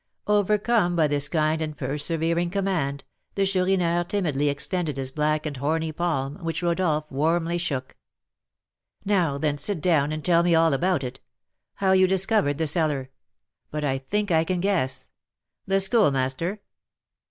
[0.25, 3.03] Overcome by this kind and persevering command,
[3.35, 7.95] the Chourineur timidly extended his black and horny palm, which Rodolph warmly shook.
[9.05, 11.19] "Now, then, sit down, and tell me all about it,
[11.75, 13.11] how you discovered the cellar.
[13.69, 15.11] But I think I can guess.
[15.67, 16.61] The Schoolmaster?"